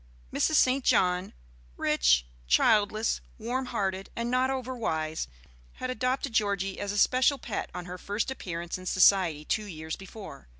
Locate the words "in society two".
8.79-9.65